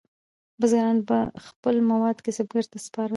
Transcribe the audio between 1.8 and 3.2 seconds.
مواد کسبګرو ته سپارل.